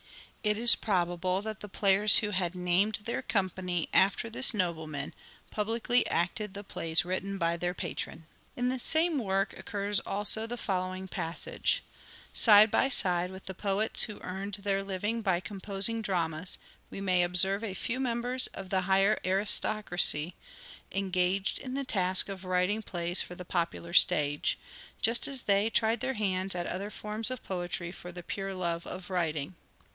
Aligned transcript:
It 0.43 0.57
is 0.57 0.75
probable 0.75 1.43
that 1.43 1.59
the 1.59 1.69
players 1.69 2.17
who 2.17 2.29
MANHOOD 2.29 2.33
OF 2.33 2.41
DE 2.41 2.49
VERE: 2.49 2.55
MIDDLE 2.63 3.03
PERIOD 3.05 3.25
317 3.53 3.61
had 3.61 3.63
named 3.63 3.85
their 3.85 4.01
company 4.01 4.05
after 4.07 4.29
this 4.31 4.53
nobleman 4.55 5.13
publicly 5.51 6.07
acted 6.09 6.53
the 6.55 6.63
plays 6.63 7.05
written 7.05 7.37
by 7.37 7.55
their 7.57 7.75
patron." 7.75 8.25
In 8.55 8.69
the 8.69 8.79
same 8.79 9.19
work 9.19 9.53
occurs 9.59 9.99
also 9.99 10.47
the 10.47 10.57
following 10.57 11.07
passage:" 11.07 11.83
Side 12.33 12.71
by 12.71 12.89
side 12.89 13.29
with 13.29 13.45
the 13.45 13.53
poets 13.53 14.01
who 14.03 14.19
earned 14.21 14.55
their 14.55 14.81
living 14.83 15.21
by 15.21 15.39
composing 15.39 16.01
dramas 16.01 16.57
we 16.89 16.99
may 16.99 17.21
observe 17.21 17.63
a 17.63 17.75
few 17.75 17.99
members 17.99 18.47
of 18.47 18.71
the 18.71 18.81
higher 18.81 19.19
aristocracy 19.23 20.33
engaged 20.91 21.59
in 21.59 21.75
the 21.75 21.85
task 21.85 22.27
of 22.27 22.45
writing 22.45 22.81
plays 22.81 23.21
for 23.21 23.35
the 23.35 23.45
popular 23.45 23.93
stage, 23.93 24.57
just 25.03 25.27
as 25.27 25.43
they 25.43 25.69
tried 25.69 25.99
their 25.99 26.15
hands 26.15 26.55
at 26.55 26.65
other 26.65 26.89
forms 26.89 27.29
of 27.29 27.43
poetry 27.43 27.91
for 27.91 28.11
the 28.11 28.23
pure 28.23 28.55
love 28.55 28.87
of 28.87 29.11
writing. 29.11 29.53